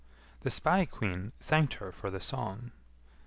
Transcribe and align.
The 0.39 0.49
spae 0.49 0.87
queen 0.87 1.31
thanked 1.39 1.75
her 1.75 1.91
for 1.91 2.09
the 2.09 2.19
song. 2.19 2.71